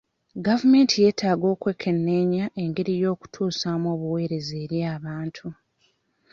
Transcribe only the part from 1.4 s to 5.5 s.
okwekenneenya engeri y'okutusaamu obuweereza eri abantu.